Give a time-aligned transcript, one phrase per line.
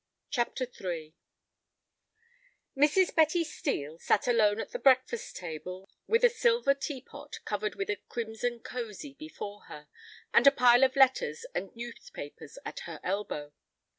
[0.31, 1.13] CHAPTER III
[2.75, 3.13] Mrs.
[3.13, 7.97] Betty Steel sat alone at the breakfast table with a silver teapot covered with a
[8.09, 9.87] crimson cosy before her,
[10.33, 13.53] and a pile of letters and newspapers at her elbow.